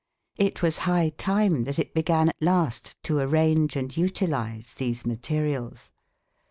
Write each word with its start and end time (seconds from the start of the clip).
It 0.37 0.63
was 0.63 0.79
high 0.89 1.09
time 1.09 1.63
that 1.65 1.77
it 1.77 1.93
began 1.93 2.29
at 2.29 2.41
last 2.41 2.95
to 3.03 3.19
arrange 3.19 3.75
and 3.75 3.95
utilize 3.95 4.73
these 4.73 5.05
materials. 5.05 5.91